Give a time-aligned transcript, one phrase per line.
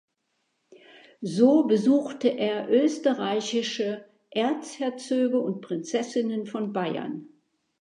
[1.23, 7.27] So besuchte er österreichische Erzherzöge und Prinzessinnen von Bayern.